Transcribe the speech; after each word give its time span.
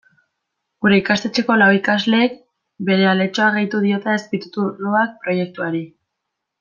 Gure 0.85 0.95
ikastetxeko 1.01 1.57
lau 1.61 1.67
ikasleek 1.79 2.39
bere 2.87 3.05
aletxoa 3.11 3.51
gehitu 3.59 3.83
diote 3.85 4.11
azpitituluak 4.15 5.15
proiektuari. 5.27 5.85